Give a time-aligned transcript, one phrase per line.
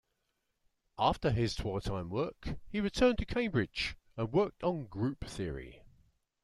[0.97, 5.83] After his wartime work, he returned to Cambridge, and worked on group theory.